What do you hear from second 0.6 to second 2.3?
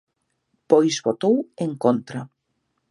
Pois votou en contra.